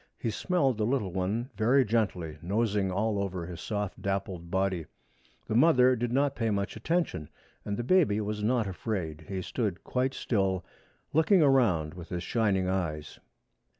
[0.17, 4.87] He smelled the little one very gently, nosing all over his soft dappled body.
[5.45, 7.29] The mother did not pay much attention,
[7.63, 9.25] and the baby was not afraid.
[9.29, 10.65] He stood quite still,
[11.13, 13.19] looking around with his shining eyes.